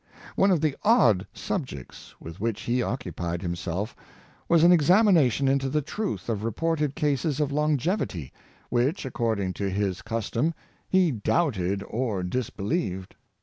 One 0.35 0.49
of 0.49 0.61
the 0.61 0.75
odd 0.81 1.27
subjects 1.31 2.15
with 2.19 2.39
which 2.41 2.61
he 2.63 2.81
occupied 2.81 3.43
himself 3.43 3.95
was 4.49 4.63
an 4.63 4.71
examination 4.71 5.47
into 5.47 5.69
the 5.69 5.83
truth 5.83 6.27
of 6.27 6.43
reported 6.43 6.95
cases 6.95 7.39
of 7.39 7.51
longevity, 7.51 8.33
which, 8.71 9.05
according 9.05 9.53
to 9.53 9.69
his 9.69 10.01
custom, 10.01 10.55
he 10.89 11.11
doubted 11.11 11.83
or 11.87 12.23
disbelieved. 12.23 13.13